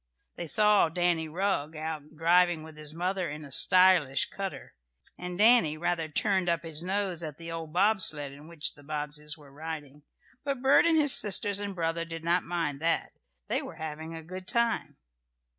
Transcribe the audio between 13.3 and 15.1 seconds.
They were having a good time.